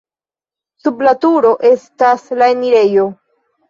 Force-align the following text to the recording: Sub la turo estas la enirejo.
Sub 0.85 1.05
la 1.09 1.13
turo 1.27 1.53
estas 1.73 2.29
la 2.43 2.53
enirejo. 2.59 3.11